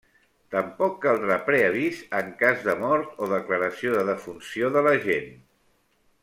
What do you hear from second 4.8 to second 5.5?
l'agent.